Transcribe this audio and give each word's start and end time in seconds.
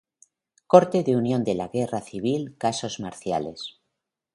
Corte 0.65 1.03
de 1.03 1.15
Unión 1.15 1.43
de 1.43 1.53
la 1.53 1.67
Guerra 1.67 2.01
Civil- 2.01 2.55
Casos 2.57 2.99
Marciales 2.99 3.79